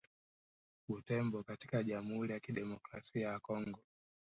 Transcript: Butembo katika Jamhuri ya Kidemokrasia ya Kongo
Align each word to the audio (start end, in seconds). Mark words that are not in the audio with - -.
Butembo 0.87 1.43
katika 1.43 1.83
Jamhuri 1.83 2.33
ya 2.33 2.39
Kidemokrasia 2.39 3.27
ya 3.27 3.39
Kongo 3.39 3.79